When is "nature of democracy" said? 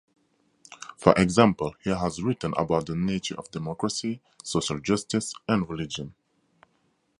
2.95-4.19